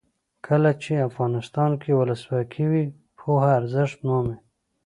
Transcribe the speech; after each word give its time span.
کله 0.47 0.71
چې 0.83 1.05
افغانستان 1.09 1.71
کې 1.81 1.91
ولسواکي 1.99 2.65
وي 2.71 2.85
پوهه 3.19 3.49
ارزښت 3.59 3.97
مومي. 4.07 4.37